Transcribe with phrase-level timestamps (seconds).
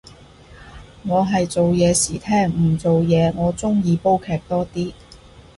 [1.03, 4.91] 我係做嘢時聽，唔做嘢我鍾意煲劇多啲